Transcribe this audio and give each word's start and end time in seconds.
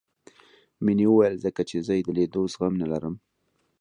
مينې 0.83 1.05
وويل 1.09 1.35
ځکه 1.45 1.61
چې 1.69 1.77
زه 1.85 1.93
يې 1.97 2.01
د 2.05 2.09
ليدو 2.17 2.41
زغم 2.53 2.73
نه 2.81 2.87
لرم. 2.91 3.15